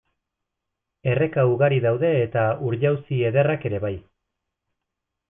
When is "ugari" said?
1.49-1.77